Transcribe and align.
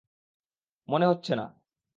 মনে 0.89 1.05
তো 1.05 1.11
হচ্ছে 1.11 1.33
না। 1.35 1.45